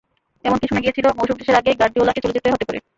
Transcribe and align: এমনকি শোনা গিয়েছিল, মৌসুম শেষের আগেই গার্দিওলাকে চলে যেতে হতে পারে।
এমনকি 0.45 0.65
শোনা 0.67 0.83
গিয়েছিল, 0.83 1.05
মৌসুম 1.17 1.37
শেষের 1.39 1.59
আগেই 1.59 1.79
গার্দিওলাকে 1.81 2.21
চলে 2.23 2.35
যেতে 2.37 2.49
হতে 2.53 2.65
পারে। 2.67 2.79